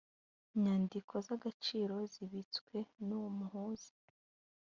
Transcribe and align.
nyandiko 0.61 1.13
z 1.25 1.27
agaciro 1.35 1.95
zibitswe 2.11 2.75
n 3.07 3.09
uwo 3.17 3.29
muhuza 3.37 3.91